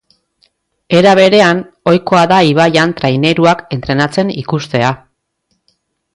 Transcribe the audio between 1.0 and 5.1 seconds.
berean, ohikoa da ibaian traineruak entrenatzen ikustea.